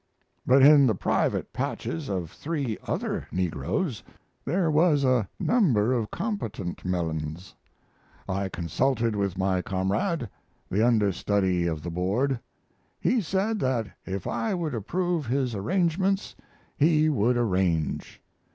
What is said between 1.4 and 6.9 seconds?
patches of three other negroes there was a number of competent